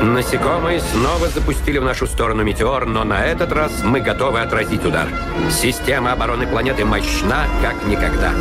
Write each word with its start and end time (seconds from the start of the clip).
Насекомые 0.00 0.80
снова 0.80 1.28
запустили 1.28 1.76
в 1.76 1.84
нашу 1.84 2.06
сторону 2.06 2.42
метеор, 2.42 2.86
но 2.86 3.04
на 3.04 3.22
этот 3.22 3.52
раз 3.52 3.82
мы 3.84 4.00
готовы 4.00 4.40
отразить 4.40 4.82
удар. 4.86 5.06
Система 5.50 6.12
обороны 6.12 6.46
планеты 6.46 6.86
мощна, 6.86 7.44
как 7.60 7.86
никогда. 7.86 8.32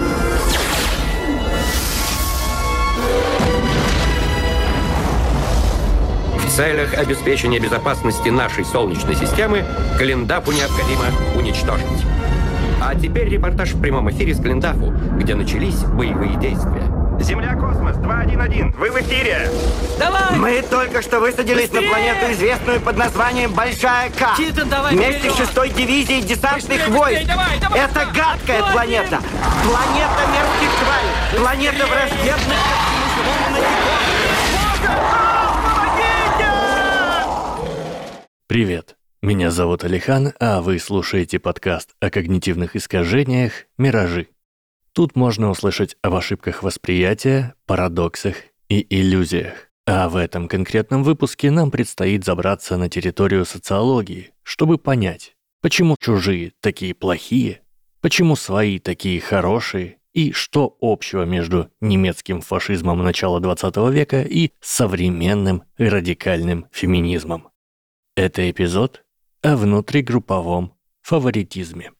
В 6.37 6.49
целях 6.49 6.93
обеспечения 6.93 7.59
безопасности 7.59 8.29
нашей 8.29 8.63
Солнечной 8.63 9.15
системы 9.15 9.65
Калиндафу 9.97 10.53
необходимо 10.53 11.05
уничтожить. 11.35 12.05
А 12.81 12.95
теперь 12.95 13.27
репортаж 13.27 13.73
в 13.73 13.81
прямом 13.81 14.09
эфире 14.11 14.33
с 14.33 14.41
Калиндафу, 14.41 14.93
где 15.17 15.35
начались 15.35 15.83
боевые 15.83 16.39
действия. 16.39 16.88
Земля 17.19 17.55
Космос 17.55 17.97
211, 17.97 18.75
вы 18.75 18.91
в 18.91 19.01
эфире. 19.01 19.49
Давай! 19.99 20.35
Мы 20.37 20.61
только 20.61 21.01
что 21.01 21.19
высадились 21.19 21.69
Быстрее! 21.69 21.81
на 21.81 21.89
планету, 21.89 22.31
известную 22.31 22.79
под 22.79 22.97
названием 22.97 23.53
Большая 23.53 24.09
К. 24.11 24.35
Читан, 24.37 24.69
давай 24.69 24.95
Вместе 24.95 25.29
шестой 25.31 25.69
дивизией 25.69 26.21
десантных 26.21 26.77
Быстрее, 26.79 26.87
войск. 26.87 27.19
быстрее, 27.19 27.27
давай, 27.27 27.59
давай! 27.59 27.79
Это 27.79 27.99
гадкая 28.15 28.61
Подходим! 28.61 28.71
планета. 28.73 29.19
Планета 29.65 30.21
мерзких 30.31 30.71
тварей. 30.79 31.39
Планета 31.39 31.87
враждебных. 31.87 32.57
Привет, 38.47 38.95
меня 39.21 39.51
зовут 39.51 39.83
Алихан, 39.83 40.33
а 40.39 40.61
вы 40.61 40.79
слушаете 40.79 41.39
подкаст 41.39 41.91
о 41.99 42.09
когнитивных 42.09 42.75
искажениях 42.75 43.51
«Миражи». 43.77 44.27
Тут 44.93 45.15
можно 45.15 45.49
услышать 45.49 45.97
об 46.01 46.15
ошибках 46.15 46.63
восприятия, 46.63 47.55
парадоксах 47.65 48.35
и 48.67 48.85
иллюзиях. 48.89 49.69
А 49.85 50.09
в 50.09 50.15
этом 50.15 50.47
конкретном 50.47 51.03
выпуске 51.03 51.51
нам 51.51 51.71
предстоит 51.71 52.23
забраться 52.23 52.77
на 52.77 52.89
территорию 52.89 53.45
социологии, 53.45 54.31
чтобы 54.43 54.77
понять, 54.77 55.35
почему 55.61 55.95
чужие 55.99 56.53
такие 56.61 56.93
плохие, 56.93 57.61
почему 58.01 58.35
свои 58.35 58.79
такие 58.79 59.19
хорошие 59.19 59.97
и 60.13 60.31
что 60.31 60.77
общего 60.81 61.23
между 61.23 61.71
немецким 61.81 62.41
фашизмом 62.41 63.03
начала 63.03 63.39
20 63.39 63.77
века 63.91 64.21
и 64.21 64.51
современным 64.59 65.63
радикальным 65.77 66.67
феминизмом. 66.71 67.49
Это 68.15 68.49
эпизод 68.49 69.03
о 69.41 69.55
внутригрупповом 69.55 70.73
фаворитизме. 71.01 71.93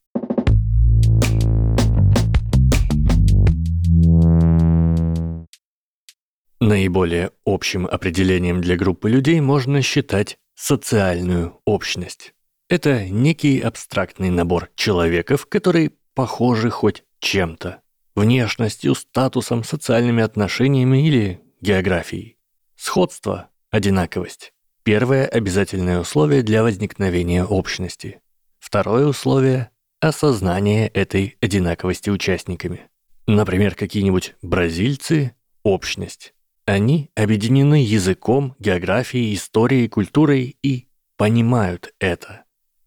Наиболее 6.62 7.32
общим 7.46 7.88
определением 7.88 8.60
для 8.60 8.76
группы 8.76 9.10
людей 9.10 9.40
можно 9.40 9.82
считать 9.82 10.38
социальную 10.56 11.62
общность. 11.64 12.34
Это 12.68 13.06
некий 13.06 13.62
абстрактный 13.62 14.30
набор 14.30 14.70
человеков, 14.76 15.46
которые 15.46 15.92
похожи 16.14 16.70
хоть 16.70 17.04
чем-то. 17.20 17.82
Внешностью, 18.14 18.94
статусом, 18.94 19.64
социальными 19.64 20.22
отношениями 20.22 21.08
или 21.08 21.40
географией. 21.62 22.38
Сходство, 22.76 23.50
одинаковость. 23.72 24.54
Первое 24.84 25.26
обязательное 25.28 26.02
условие 26.02 26.44
для 26.44 26.64
возникновения 26.64 27.46
общности. 27.46 28.20
Второе 28.60 29.06
условие– 29.06 29.70
осознание 30.02 30.90
этой 30.90 31.38
одинаковости 31.40 32.10
участниками. 32.10 32.90
Например, 33.28 33.76
какие-нибудь 33.76 34.36
бразильцы– 34.42 35.36
общность. 35.64 36.34
Они 36.70 37.10
объединены 37.16 37.84
языком, 37.84 38.56
географией, 38.60 39.34
историей, 39.34 39.88
культурой 39.88 40.56
и 40.62 40.88
понимают 41.18 41.96
это. 42.00 42.44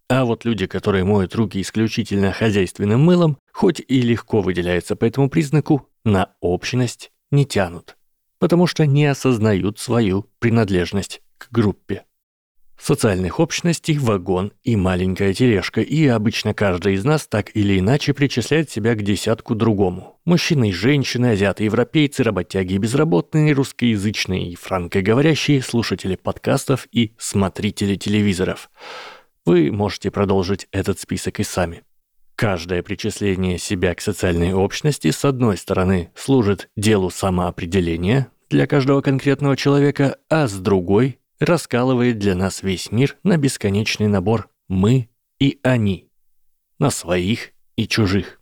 А 0.08 0.24
вот 0.24 0.44
люди, 0.44 0.68
которые 0.68 1.02
моют 1.02 1.34
руки 1.34 1.60
исключительно 1.60 2.30
хозяйственным 2.30 3.00
мылом, 3.02 3.38
хоть 3.50 3.80
и 3.80 4.00
легко 4.00 4.40
выделяются 4.40 4.94
по 4.94 5.04
этому 5.04 5.28
признаку, 5.28 5.88
на 6.04 6.32
общность 6.40 7.10
не 7.32 7.44
тянут, 7.44 7.96
потому 8.38 8.68
что 8.68 8.86
не 8.86 9.04
осознают 9.04 9.80
свою 9.80 10.28
принадлежность 10.38 11.20
к 11.36 11.50
группе. 11.50 12.04
Социальных 12.82 13.38
общностей 13.38 13.96
вагон 13.96 14.52
и 14.64 14.74
маленькая 14.74 15.32
тележка, 15.32 15.80
и 15.80 16.04
обычно 16.08 16.52
каждый 16.52 16.94
из 16.94 17.04
нас 17.04 17.28
так 17.28 17.54
или 17.54 17.78
иначе 17.78 18.12
причисляет 18.12 18.70
себя 18.70 18.96
к 18.96 19.04
десятку 19.04 19.54
другому. 19.54 20.18
Мужчины 20.24 20.70
и 20.70 20.72
женщины, 20.72 21.26
азиаты, 21.26 21.62
европейцы, 21.62 22.24
работяги 22.24 22.74
и 22.74 22.78
безработные, 22.78 23.52
русскоязычные 23.52 24.50
и 24.50 24.56
франкоговорящие, 24.56 25.62
слушатели 25.62 26.16
подкастов 26.16 26.88
и 26.90 27.12
смотрители 27.18 27.94
телевизоров. 27.94 28.68
Вы 29.46 29.70
можете 29.70 30.10
продолжить 30.10 30.66
этот 30.72 30.98
список 30.98 31.38
и 31.38 31.44
сами. 31.44 31.84
Каждое 32.34 32.82
причисление 32.82 33.58
себя 33.58 33.94
к 33.94 34.00
социальной 34.00 34.54
общности, 34.54 35.12
с 35.12 35.24
одной 35.24 35.56
стороны, 35.56 36.10
служит 36.16 36.68
делу 36.76 37.10
самоопределения 37.10 38.32
для 38.50 38.66
каждого 38.66 39.02
конкретного 39.02 39.56
человека, 39.56 40.16
а 40.28 40.48
с 40.48 40.54
другой 40.54 41.20
раскалывает 41.44 42.18
для 42.18 42.34
нас 42.34 42.62
весь 42.62 42.92
мир 42.92 43.16
на 43.24 43.36
бесконечный 43.36 44.06
набор 44.06 44.48
«мы» 44.68 45.08
и 45.38 45.58
«они», 45.62 46.08
на 46.78 46.90
своих 46.90 47.50
и 47.76 47.88
чужих. 47.88 48.40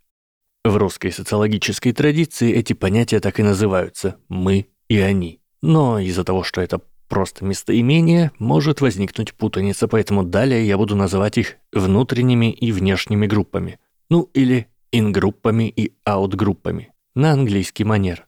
В 0.65 0.77
русской 0.77 1.11
социологической 1.11 1.93
традиции 1.93 2.53
эти 2.53 2.75
понятия 2.75 3.21
так 3.21 3.41
и 3.41 3.43
называются 3.43 4.19
«мы» 4.29 4.67
и 4.89 4.99
«они». 4.99 5.41
Но 5.63 5.99
из-за 5.99 6.25
того, 6.25 6.43
что 6.43 6.61
это 6.61 6.81
просто 7.09 7.45
местоимение, 7.45 8.33
может 8.39 8.81
возникнуть 8.81 9.35
путаница, 9.35 9.89
поэтому 9.89 10.23
далее 10.23 10.67
я 10.67 10.77
буду 10.77 10.95
называть 10.95 11.39
их 11.39 11.57
внутренними 11.73 12.53
и 12.53 12.71
внешними 12.71 13.27
группами. 13.27 13.79
Ну 14.09 14.31
или 14.35 14.69
ингруппами 14.93 15.69
и 15.69 15.93
аутгруппами 16.05 16.93
на 17.15 17.33
английский 17.33 17.85
манер. 17.85 18.27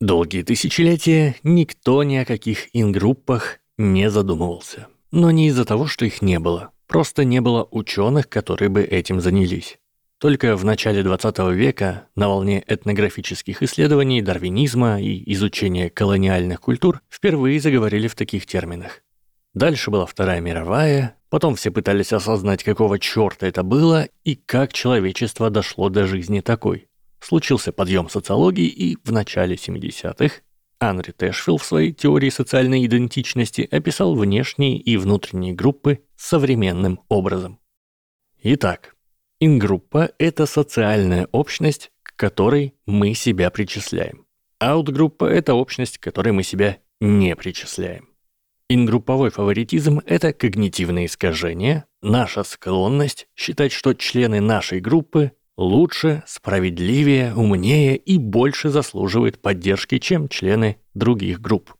Долгие 0.00 0.42
тысячелетия 0.42 1.36
никто 1.42 2.02
ни 2.04 2.16
о 2.16 2.24
каких 2.24 2.74
ингруппах 2.74 3.58
не 3.76 4.10
задумывался. 4.10 4.86
Но 5.10 5.30
не 5.30 5.48
из-за 5.48 5.66
того, 5.66 5.86
что 5.86 6.06
их 6.06 6.22
не 6.22 6.38
было. 6.38 6.70
Просто 6.86 7.24
не 7.24 7.42
было 7.42 7.68
ученых, 7.70 8.30
которые 8.30 8.70
бы 8.70 8.82
этим 8.82 9.20
занялись. 9.20 9.78
Только 10.18 10.56
в 10.56 10.64
начале 10.64 11.02
20 11.02 11.38
века, 11.52 12.08
на 12.16 12.28
волне 12.28 12.64
этнографических 12.66 13.62
исследований, 13.62 14.22
дарвинизма 14.22 15.00
и 15.02 15.22
изучения 15.34 15.90
колониальных 15.90 16.62
культур, 16.62 17.02
впервые 17.10 17.60
заговорили 17.60 18.08
в 18.08 18.14
таких 18.14 18.46
терминах. 18.46 19.02
Дальше 19.52 19.90
была 19.90 20.06
Вторая 20.06 20.40
мировая, 20.40 21.16
потом 21.28 21.56
все 21.56 21.70
пытались 21.70 22.14
осознать, 22.14 22.64
какого 22.64 22.98
черта 22.98 23.46
это 23.46 23.62
было 23.62 24.08
и 24.24 24.34
как 24.34 24.72
человечество 24.72 25.50
дошло 25.50 25.90
до 25.90 26.06
жизни 26.06 26.40
такой. 26.40 26.89
Случился 27.20 27.72
подъем 27.72 28.08
социологии, 28.08 28.66
и 28.66 28.96
в 29.04 29.12
начале 29.12 29.54
70-х 29.54 30.40
Анри 30.80 31.12
Тэшфилл 31.12 31.58
в 31.58 31.64
своей 31.64 31.92
теории 31.92 32.30
социальной 32.30 32.86
идентичности 32.86 33.68
описал 33.70 34.14
внешние 34.14 34.78
и 34.78 34.96
внутренние 34.96 35.52
группы 35.52 36.00
современным 36.16 37.00
образом. 37.08 37.60
Итак, 38.42 38.96
ингруппа– 39.38 40.12
это 40.18 40.46
социальная 40.46 41.28
общность, 41.32 41.92
к 42.02 42.16
которой 42.16 42.74
мы 42.86 43.12
себя 43.12 43.50
причисляем. 43.50 44.26
Аутгруппа– 44.58 45.24
это 45.26 45.54
общность, 45.54 45.98
к 45.98 46.02
которой 46.02 46.32
мы 46.32 46.42
себя 46.42 46.78
не 47.00 47.36
причисляем. 47.36 48.08
Ингрупповой 48.70 49.30
фаворитизм– 49.30 50.00
это 50.06 50.32
когнитивное 50.32 51.06
искажение, 51.06 51.84
наша 52.00 52.44
склонность 52.44 53.28
считать, 53.36 53.72
что 53.72 53.92
члены 53.94 54.40
нашей 54.40 54.80
группы 54.80 55.32
лучше, 55.60 56.22
справедливее, 56.26 57.34
умнее 57.34 57.96
и 57.96 58.18
больше 58.18 58.70
заслуживают 58.70 59.40
поддержки, 59.42 59.98
чем 59.98 60.28
члены 60.28 60.78
других 60.94 61.40
групп. 61.40 61.74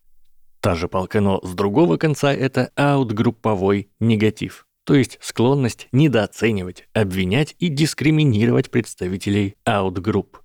Та 0.61 0.75
же 0.75 0.87
палка, 0.87 1.21
но 1.21 1.41
с 1.43 1.55
другого 1.55 1.97
конца 1.97 2.33
это 2.33 2.71
аутгрупповой 2.77 3.88
негатив, 3.99 4.67
то 4.85 4.94
есть 4.94 5.19
склонность 5.23 5.88
недооценивать, 5.93 6.85
обвинять 6.93 7.56
и 7.59 7.69
дискриминировать 7.69 8.71
представителей 8.71 9.56
аутгрупп. 9.65 10.37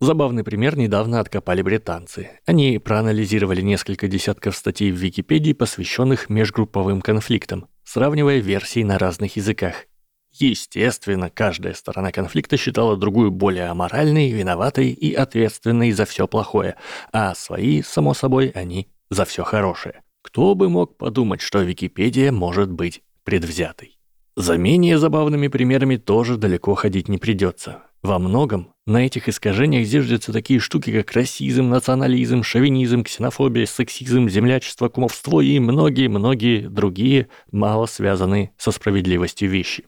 Забавный 0.00 0.44
пример 0.44 0.76
недавно 0.76 1.20
откопали 1.20 1.62
британцы. 1.62 2.32
Они 2.44 2.78
проанализировали 2.78 3.62
несколько 3.62 4.08
десятков 4.08 4.54
статей 4.54 4.90
в 4.90 4.96
Википедии, 4.96 5.54
посвященных 5.54 6.28
межгрупповым 6.28 7.00
конфликтам, 7.00 7.68
сравнивая 7.84 8.40
версии 8.40 8.82
на 8.82 8.98
разных 8.98 9.36
языках. 9.36 9.86
Естественно, 10.36 11.30
каждая 11.30 11.74
сторона 11.74 12.10
конфликта 12.10 12.56
считала 12.56 12.96
другую 12.96 13.30
более 13.30 13.66
аморальной, 13.66 14.30
виноватой 14.30 14.88
и 14.88 15.14
ответственной 15.14 15.92
за 15.92 16.06
все 16.06 16.26
плохое, 16.26 16.74
а 17.12 17.34
свои, 17.36 17.82
само 17.82 18.14
собой, 18.14 18.48
они 18.48 18.88
за 19.10 19.24
все 19.26 19.44
хорошее. 19.44 20.02
Кто 20.22 20.54
бы 20.56 20.68
мог 20.68 20.96
подумать, 20.96 21.40
что 21.40 21.60
Википедия 21.60 22.32
может 22.32 22.72
быть 22.72 23.02
предвзятой? 23.22 23.98
За 24.34 24.56
менее 24.56 24.98
забавными 24.98 25.46
примерами 25.46 25.96
тоже 25.96 26.36
далеко 26.36 26.74
ходить 26.74 27.08
не 27.08 27.18
придется. 27.18 27.82
Во 28.02 28.18
многом 28.18 28.74
на 28.86 29.06
этих 29.06 29.28
искажениях 29.28 29.86
зиждятся 29.86 30.32
такие 30.32 30.58
штуки, 30.58 30.90
как 30.90 31.12
расизм, 31.12 31.68
национализм, 31.68 32.42
шовинизм, 32.42 33.04
ксенофобия, 33.04 33.66
сексизм, 33.66 34.28
землячество, 34.28 34.88
кумовство 34.88 35.40
и 35.40 35.60
многие-многие 35.60 36.68
другие, 36.68 37.28
мало 37.52 37.86
связанные 37.86 38.50
со 38.58 38.72
справедливостью 38.72 39.48
вещи. 39.48 39.84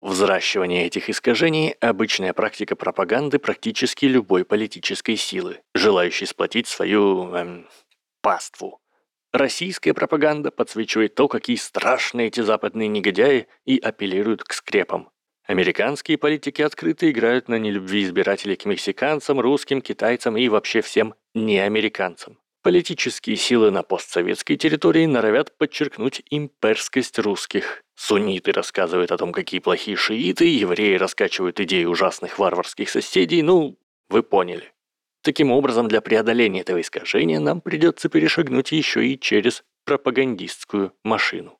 Взращивание 0.00 0.86
этих 0.86 1.10
искажений– 1.10 1.70
обычная 1.80 2.32
практика 2.32 2.74
пропаганды 2.74 3.38
практически 3.38 4.06
любой 4.06 4.44
политической 4.46 5.16
силы, 5.16 5.60
желающей 5.74 6.26
сплотить 6.26 6.68
свою... 6.68 7.34
Эм, 7.34 7.68
паству. 8.22 8.80
Российская 9.32 9.94
пропаганда 9.94 10.50
подсвечивает 10.50 11.14
то, 11.14 11.28
какие 11.28 11.56
страшные 11.56 12.28
эти 12.28 12.40
западные 12.40 12.88
негодяи 12.88 13.46
и 13.64 13.78
апеллируют 13.78 14.42
к 14.42 14.52
скрепам. 14.52 15.10
Американские 15.44 16.18
политики 16.18 16.62
открыто 16.62 17.10
играют 17.10 17.48
на 17.48 17.58
нелюбви 17.58 18.04
избирателей 18.04 18.56
к 18.56 18.64
мексиканцам, 18.64 19.38
русским, 19.38 19.82
китайцам 19.82 20.36
и 20.36 20.48
вообще 20.48 20.80
всем 20.80 21.14
неамериканцам. 21.34 22.39
Политические 22.62 23.36
силы 23.36 23.70
на 23.70 23.82
постсоветской 23.82 24.56
территории 24.56 25.06
норовят 25.06 25.56
подчеркнуть 25.56 26.22
имперскость 26.30 27.18
русских. 27.18 27.82
Сунниты 27.94 28.52
рассказывают 28.52 29.12
о 29.12 29.16
том, 29.16 29.32
какие 29.32 29.60
плохие 29.60 29.96
шииты, 29.96 30.44
евреи 30.44 30.96
раскачивают 30.96 31.58
идеи 31.60 31.84
ужасных 31.84 32.38
варварских 32.38 32.90
соседей, 32.90 33.42
ну, 33.42 33.78
вы 34.10 34.22
поняли. 34.22 34.72
Таким 35.22 35.50
образом, 35.50 35.88
для 35.88 36.00
преодоления 36.00 36.60
этого 36.60 36.80
искажения 36.80 37.40
нам 37.40 37.60
придется 37.60 38.08
перешагнуть 38.08 38.72
еще 38.72 39.06
и 39.06 39.18
через 39.18 39.64
пропагандистскую 39.84 40.92
машину. 41.02 41.58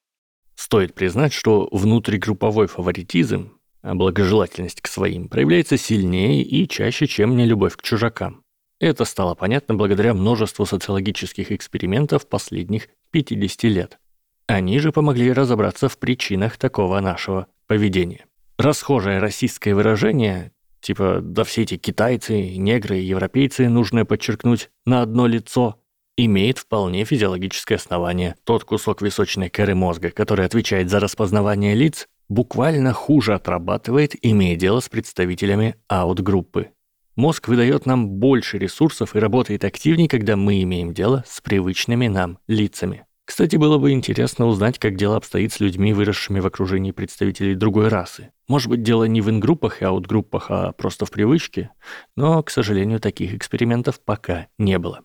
Стоит 0.55 0.95
признать, 0.95 1.33
что 1.33 1.69
внутригрупповой 1.73 2.67
фаворитизм 2.67 3.61
а 3.83 3.95
благожелательность 3.95 4.83
к 4.83 4.89
своим 4.89 5.29
проявляется 5.29 5.79
сильнее 5.79 6.43
и 6.43 6.69
чаще, 6.69 7.07
чем 7.07 7.37
нелюбовь 7.37 7.77
к 7.77 7.83
чужакам. 7.83 8.45
Это 8.81 9.05
стало 9.05 9.35
понятно 9.35 9.75
благодаря 9.75 10.15
множеству 10.15 10.65
социологических 10.65 11.53
экспериментов 11.53 12.27
последних 12.27 12.89
50 13.11 13.65
лет. 13.65 13.99
Они 14.47 14.79
же 14.79 14.91
помогли 14.91 15.33
разобраться 15.33 15.89
в 15.91 15.99
причинах 15.99 16.57
такого 16.57 16.99
нашего 17.01 17.47
поведения. 17.67 18.25
Расхожее 18.59 19.19
российское 19.19 19.75
выражение, 19.75 20.53
типа 20.81 21.21
«да 21.23 21.45
все 21.45 21.63
эти 21.63 21.77
китайцы, 21.77 22.57
негры 22.57 22.99
и 22.99 23.05
европейцы, 23.05 23.69
нужно 23.69 24.07
подчеркнуть, 24.07 24.71
на 24.87 25.03
одно 25.03 25.27
лицо», 25.27 25.77
имеет 26.17 26.59
вполне 26.59 27.05
физиологическое 27.05 27.77
основание. 27.77 28.35
Тот 28.45 28.65
кусок 28.65 29.03
височной 29.03 29.51
коры 29.51 29.75
мозга, 29.75 30.11
который 30.11 30.47
отвечает 30.47 30.91
за 30.91 31.01
распознавание 31.01 31.75
лиц, 31.75 32.09
буквально 32.29 32.93
хуже 32.95 33.35
отрабатывает, 33.35 34.15
имея 34.23 34.57
дело 34.57 34.81
с 34.81 34.89
представителями 34.89 35.77
аут-группы. 35.89 36.71
Мозг 37.17 37.49
выдает 37.49 37.87
нам 37.87 38.09
больше 38.09 38.59
ресурсов 38.59 39.15
и 39.15 39.19
работает 39.19 39.65
активнее, 39.65 40.09
когда 40.09 40.37
мы 40.37 40.63
имеем 40.63 40.95
дело 40.95 41.25
с 41.27 41.41
привычными 41.41 42.07
нам 42.07 42.39
лицами. 42.47 43.07
Кстати, 43.25 43.57
было 43.57 43.79
бы 43.79 43.93
интересно 43.93 44.47
узнать, 44.47 44.79
как 44.79 44.97
дело 44.97 45.17
обстоит 45.17 45.53
с 45.53 45.61
людьми, 45.61 45.93
выросшими 45.93 46.41
в 46.41 46.47
окружении 46.47 46.91
представителей 46.91 47.55
другой 47.55 47.89
расы. 47.89 48.33
Может 48.49 48.69
быть, 48.69 48.83
дело 48.83 49.05
не 49.05 49.21
в 49.21 49.31
ингруппах 49.31 49.83
и 49.83 49.85
аутгруппах, 49.85 50.47
а 50.51 50.73
просто 50.73 51.07
в 51.07 51.11
привычке, 51.11 51.71
но, 52.17 52.43
к 52.43 52.51
сожалению, 52.51 52.99
таких 52.99 53.35
экспериментов 53.35 54.01
пока 54.01 54.49
не 54.59 54.79
было. 54.79 55.03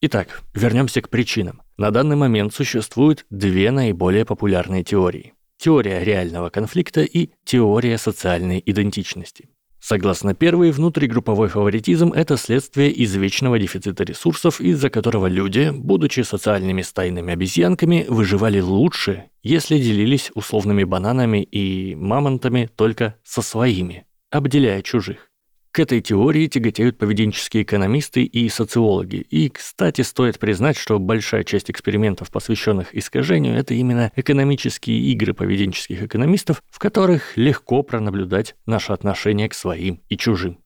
Итак, 0.00 0.42
вернемся 0.54 1.02
к 1.02 1.08
причинам. 1.08 1.62
На 1.76 1.90
данный 1.90 2.16
момент 2.16 2.54
существуют 2.54 3.26
две 3.30 3.70
наиболее 3.70 4.24
популярные 4.24 4.84
теории 4.84 5.34
теория 5.62 6.02
реального 6.02 6.50
конфликта 6.50 7.02
и 7.02 7.30
теория 7.44 7.96
социальной 7.96 8.60
идентичности. 8.66 9.48
Согласно 9.84 10.32
первой, 10.32 10.70
внутригрупповой 10.70 11.48
фаворитизм– 11.48 12.12
это 12.14 12.36
следствие 12.36 13.02
извечного 13.02 13.58
дефицита 13.58 14.04
ресурсов, 14.04 14.60
из-за 14.60 14.90
которого 14.90 15.26
люди, 15.26 15.72
будучи 15.74 16.20
социальными 16.20 16.82
стайными 16.82 17.32
обезьянками, 17.32 18.06
выживали 18.08 18.60
лучше, 18.60 19.24
если 19.42 19.78
делились 19.78 20.30
условными 20.36 20.84
бананами 20.84 21.42
и 21.42 21.96
мамонтами 21.96 22.70
только 22.76 23.16
со 23.24 23.42
своими, 23.42 24.06
обделяя 24.30 24.82
чужих. 24.82 25.31
К 25.72 25.78
этой 25.78 26.02
теории 26.02 26.48
тяготеют 26.48 26.98
поведенческие 26.98 27.62
экономисты 27.62 28.24
и 28.24 28.50
социологи. 28.50 29.26
И, 29.30 29.48
кстати, 29.48 30.02
стоит 30.02 30.38
признать, 30.38 30.76
что 30.76 30.98
большая 30.98 31.44
часть 31.44 31.70
экспериментов, 31.70 32.30
посвященных 32.30 32.94
искажению, 32.94 33.56
это 33.56 33.72
именно 33.72 34.12
экономические 34.14 35.00
игры 35.12 35.32
поведенческих 35.32 36.02
экономистов, 36.02 36.62
в 36.68 36.78
которых 36.78 37.38
легко 37.38 37.82
пронаблюдать 37.82 38.54
наше 38.66 38.92
отношение 38.92 39.48
к 39.48 39.54
своим 39.54 40.02
и 40.10 40.18
чужим. 40.18 40.58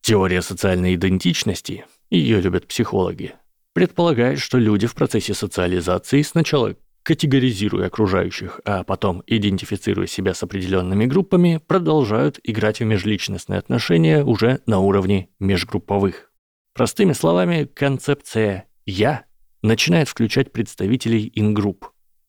Теория 0.00 0.40
социальной 0.40 0.94
идентичности, 0.94 1.84
ее 2.08 2.40
любят 2.40 2.66
психологи, 2.66 3.34
предполагает, 3.74 4.38
что 4.38 4.56
люди 4.56 4.86
в 4.86 4.94
процессе 4.94 5.34
социализации 5.34 6.22
сначала 6.22 6.74
категоризируя 7.04 7.86
окружающих, 7.86 8.60
а 8.64 8.82
потом 8.82 9.22
идентифицируя 9.26 10.06
себя 10.06 10.34
с 10.34 10.42
определенными 10.42 11.04
группами, 11.04 11.60
продолжают 11.64 12.40
играть 12.42 12.80
в 12.80 12.84
межличностные 12.84 13.58
отношения 13.58 14.24
уже 14.24 14.60
на 14.66 14.80
уровне 14.80 15.28
межгрупповых. 15.38 16.32
Простыми 16.72 17.12
словами, 17.12 17.64
концепция 17.72 18.64
«я» 18.86 19.26
начинает 19.62 20.08
включать 20.08 20.50
представителей 20.50 21.30
ингрупп, 21.34 21.86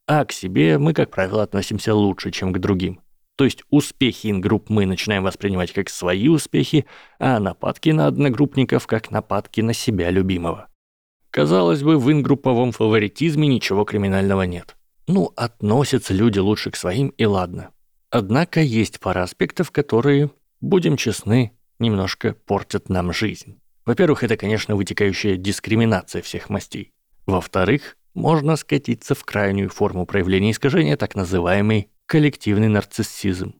а 0.07 0.23
к 0.25 0.31
себе 0.31 0.77
мы, 0.77 0.93
как 0.93 1.09
правило, 1.09 1.41
относимся 1.41 1.95
лучше, 1.95 2.29
чем 2.31 2.53
к 2.53 2.59
другим. 2.59 3.01
То 3.37 3.45
есть 3.45 3.63
успехи 3.69 4.27
ингрупп 4.27 4.69
мы 4.69 4.85
начинаем 4.85 5.23
воспринимать 5.23 5.73
как 5.73 5.89
свои 5.89 6.27
успехи, 6.27 6.85
а 7.17 7.39
нападки 7.39 7.89
на 7.89 8.07
одногруппников 8.07 8.87
как 8.87 9.09
нападки 9.09 9.61
на 9.61 9.73
себя 9.73 10.09
любимого. 10.09 10.67
Казалось 11.35 11.83
бы, 11.83 11.99
в 11.99 12.09
ингрупповом 12.09 12.71
фаворитизме 12.71 13.49
ничего 13.49 13.83
криминального 13.83 14.43
нет. 14.43 14.77
Ну, 15.05 15.33
относятся 15.35 16.13
люди 16.13 16.39
лучше 16.39 16.71
к 16.71 16.77
своим, 16.77 17.09
и 17.09 17.25
ладно. 17.25 17.71
Однако 18.09 18.61
есть 18.61 19.01
пара 19.01 19.23
аспектов, 19.23 19.69
которые, 19.69 20.31
будем 20.61 20.95
честны, 20.95 21.51
немножко 21.77 22.37
портят 22.45 22.87
нам 22.87 23.11
жизнь. 23.11 23.59
Во-первых, 23.85 24.23
это, 24.23 24.37
конечно, 24.37 24.77
вытекающая 24.77 25.35
дискриминация 25.35 26.21
всех 26.21 26.49
мастей. 26.49 26.93
Во-вторых, 27.25 27.97
можно 28.13 28.55
скатиться 28.55 29.13
в 29.13 29.25
крайнюю 29.25 29.69
форму 29.69 30.05
проявления 30.05 30.51
искажения, 30.51 30.95
так 30.95 31.15
называемый 31.15 31.89
коллективный 32.05 32.69
нарциссизм. 32.69 33.55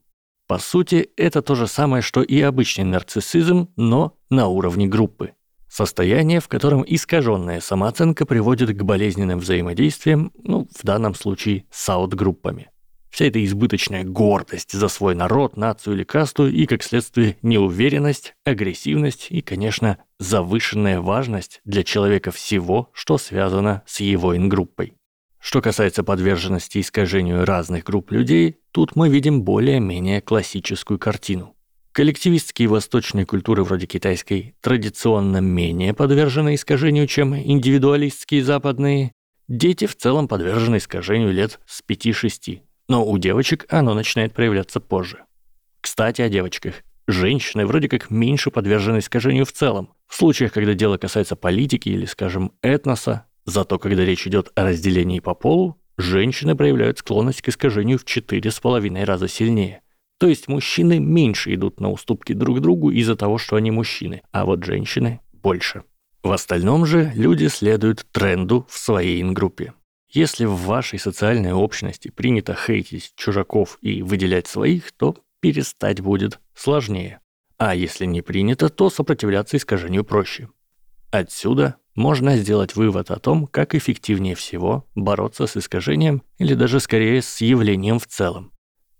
По 0.48 0.60
сути, 0.60 1.10
это 1.18 1.42
то 1.42 1.56
же 1.56 1.68
самое, 1.68 2.02
что 2.02 2.22
и 2.22 2.40
обычный 2.40 2.86
нарциссизм, 2.86 3.68
но 3.76 4.18
на 4.30 4.48
уровне 4.48 4.88
группы. 4.88 5.34
Состояние, 5.76 6.40
в 6.40 6.48
котором 6.48 6.86
искаженная 6.88 7.60
самооценка 7.60 8.26
приводит 8.26 8.70
к 8.70 8.82
болезненным 8.84 9.40
взаимодействиям, 9.40 10.32
ну, 10.42 10.70
в 10.74 10.86
данном 10.86 11.14
случае, 11.16 11.66
с 11.70 11.90
аут-группами. 11.90 12.70
Вся 13.10 13.26
эта 13.26 13.44
избыточная 13.44 14.06
гордость 14.06 14.72
за 14.72 14.88
свой 14.88 15.16
народ, 15.16 15.58
нацию 15.58 15.98
или 15.98 16.06
касту 16.06 16.48
и, 16.48 16.66
как 16.66 16.82
следствие, 16.82 17.36
неуверенность, 17.42 18.36
агрессивность 18.46 19.28
и, 19.32 19.42
конечно, 19.42 19.98
завышенная 20.18 21.02
важность 21.02 21.60
для 21.66 21.84
человека 21.84 22.32
всего, 22.32 22.90
что 22.94 23.18
связано 23.18 23.84
с 23.86 24.00
его 24.00 24.34
ингруппой. 24.38 24.94
Что 25.40 25.62
касается 25.62 26.06
подверженности 26.06 26.80
искажению 26.80 27.44
разных 27.44 27.84
групп 27.84 28.14
людей, 28.14 28.60
тут 28.72 28.96
мы 28.96 29.10
видим 29.10 29.42
более-менее 29.42 30.22
классическую 30.22 31.00
картину. 31.00 31.55
Коллективистские 31.96 32.68
восточные 32.68 33.26
культуры 33.26 33.64
вроде 33.64 33.86
китайской 33.88 34.54
традиционно 34.60 35.38
менее 35.38 35.94
подвержены 35.94 36.56
искажению, 36.56 37.08
чем 37.08 37.34
индивидуалистские 37.34 38.44
западные. 38.44 39.14
Дети 39.48 39.86
в 39.86 39.96
целом 39.96 40.28
подвержены 40.28 40.76
искажению 40.76 41.32
лет 41.32 41.62
с 41.66 41.82
5-6, 41.88 42.60
но 42.90 43.06
у 43.06 43.18
девочек 43.18 43.66
оно 43.70 43.94
начинает 43.94 44.34
проявляться 44.34 44.82
позже. 44.82 45.20
Кстати, 45.80 46.22
о 46.22 46.28
девочках. 46.28 46.84
Женщины 47.08 47.66
вроде 47.66 47.88
как 47.88 48.10
меньше 48.10 48.52
подвержены 48.52 48.98
искажению 48.98 49.46
в 49.46 49.54
целом. 49.54 49.94
В 50.06 50.16
случаях, 50.16 50.52
когда 50.52 50.74
дело 50.74 50.98
касается 50.98 51.38
политики 51.38 51.88
или, 51.88 52.04
скажем, 52.04 52.52
этноса, 52.62 53.26
зато 53.46 53.80
когда 53.80 54.04
речь 54.04 54.28
идет 54.28 54.52
о 54.56 54.66
разделении 54.66 55.22
по 55.22 55.34
полу, 55.34 55.82
женщины 55.98 56.58
проявляют 56.58 57.00
склонность 57.00 57.42
к 57.42 57.48
искажению 57.48 58.00
в 58.00 58.04
4,5 58.04 59.06
раза 59.06 59.30
сильнее. 59.30 59.82
То 60.18 60.28
есть 60.28 60.48
мужчины 60.48 61.00
меньше 61.00 61.54
идут 61.54 61.80
на 61.80 61.92
уступки 61.92 62.34
друг 62.34 62.62
другу 62.62 62.92
из-за 62.92 63.16
того, 63.16 63.38
что 63.38 63.56
они 63.58 63.72
мужчины, 63.72 64.22
а 64.32 64.46
вот 64.46 64.64
женщины 64.64 65.20
больше. 65.34 65.84
В 66.24 66.32
остальном 66.32 66.86
же 66.86 67.12
люди 67.16 67.48
следуют 67.48 68.06
тренду 68.12 68.66
в 68.70 68.78
своей 68.78 69.22
ингруппе. 69.22 69.74
Если 70.10 70.46
в 70.46 70.56
вашей 70.56 70.98
социальной 70.98 71.52
общности 71.52 72.10
принято 72.10 72.56
хейтить 72.56 73.14
чужаков 73.16 73.78
и 73.82 74.02
выделять 74.02 74.48
своих, 74.48 74.92
то 74.94 75.18
перестать 75.42 76.00
будет 76.00 76.40
сложнее. 76.56 77.20
А 77.58 77.76
если 77.76 78.06
не 78.06 78.22
принято, 78.22 78.70
то 78.70 78.90
сопротивляться 78.90 79.58
искажению 79.58 80.04
проще. 80.04 80.50
Отсюда 81.12 81.76
можно 81.96 82.38
сделать 82.38 82.76
вывод 82.76 83.12
о 83.12 83.20
том, 83.20 83.48
как 83.48 83.76
эффективнее 83.76 84.36
всего 84.36 84.86
бороться 84.96 85.48
с 85.48 85.56
искажением 85.56 86.24
или 86.38 86.54
даже 86.56 86.80
скорее 86.80 87.22
с 87.22 87.42
явлением 87.42 88.00
в 88.00 88.08
целом. 88.08 88.52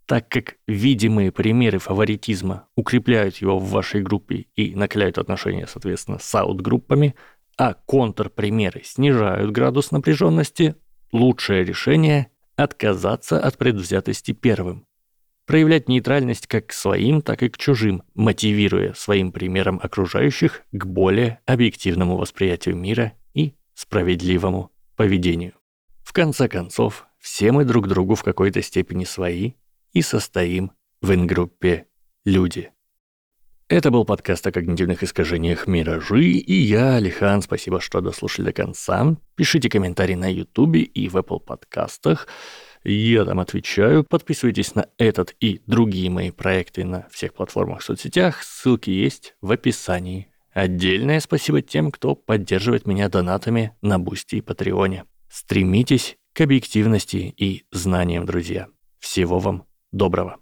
Так 0.06 0.30
как 0.30 0.56
видимые 0.68 1.32
примеры 1.32 1.80
фаворитизма 1.80 2.68
укрепляют 2.76 3.38
его 3.38 3.58
в 3.58 3.70
вашей 3.70 4.02
группе 4.02 4.46
и 4.56 4.76
накаляют 4.76 5.18
отношения, 5.18 5.68
соответственно, 5.68 6.20
с 6.20 6.36
аут-группами, 6.36 7.16
а 7.58 7.74
контрпримеры 7.74 8.82
снижают 8.84 9.52
градус 9.52 9.92
напряженности, 9.92 10.76
лучшее 11.12 11.64
решение– 11.64 12.28
отказаться 12.56 13.40
от 13.40 13.58
предвзятости 13.58 14.32
первым. 14.32 14.86
Проявлять 15.46 15.88
нейтральность 15.88 16.48
как 16.48 16.68
к 16.68 16.74
своим, 16.74 17.22
так 17.22 17.44
и 17.44 17.50
к 17.50 17.58
чужим, 17.58 18.04
мотивируя 18.16 18.94
своим 18.94 19.32
примером 19.32 19.80
окружающих 19.82 20.64
к 20.72 20.86
более 20.86 21.40
объективному 21.46 22.18
восприятию 22.18 22.76
мира 22.76 23.14
и 23.34 23.54
справедливому 23.74 24.72
поведению. 24.96 25.54
В 26.02 26.14
конце 26.14 26.48
концов, 26.48 27.06
все 27.20 27.52
мы 27.52 27.66
друг 27.66 27.88
другу 27.88 28.16
в 28.16 28.24
какой-то 28.24 28.62
степени 28.62 29.04
свои 29.04 29.54
и 29.96 30.02
состоим 30.04 30.72
в 31.02 31.12
ингруппе 31.14 31.88
«Люди». 32.26 32.72
Это 33.68 33.90
был 33.90 34.06
подкаст 34.06 34.46
о 34.46 34.52
когнитивных 34.52 35.02
искажениях 35.02 35.66
«Миражи», 35.66 36.24
и 36.24 36.54
я, 36.54 36.98
Алихан, 36.98 37.42
спасибо, 37.42 37.82
что 37.82 38.02
дослушали 38.02 38.46
до 38.46 38.54
конца. 38.54 39.18
Пишите 39.36 39.70
комментарии 39.70 40.14
на 40.14 40.32
Ютубе 40.32 40.82
и 40.82 41.10
в 41.10 41.16
Apple 41.18 41.40
подкастах. 41.40 42.28
Я 42.84 43.26
там 43.26 43.40
отвечаю. 43.40 44.04
Подписывайтесь 44.04 44.76
на 44.76 44.88
этот 45.00 45.34
и 45.40 45.62
другие 45.66 46.12
мои 46.12 46.30
проекты 46.30 46.84
на 46.84 47.08
всех 47.10 47.34
платформах 47.34 47.80
в 47.80 47.86
соцсетях. 47.86 48.44
Ссылки 48.44 48.92
есть 48.92 49.36
в 49.42 49.50
описании. 49.52 50.28
Отдельное 50.54 51.20
спасибо 51.20 51.64
тем, 51.64 51.90
кто 51.90 52.14
поддерживает 52.16 52.86
меня 52.86 53.10
донатами 53.10 53.76
на 53.82 53.98
Бусти 53.98 54.36
и 54.36 54.42
Патреоне. 54.42 55.06
Стремитесь 55.28 56.18
к 56.34 56.42
объективности 56.42 57.34
и 57.36 57.64
знаниям, 57.72 58.28
друзья. 58.28 58.68
Всего 59.00 59.40
вам 59.40 59.66
доброго. 59.96 60.38